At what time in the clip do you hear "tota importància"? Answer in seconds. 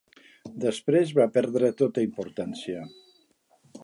1.81-2.81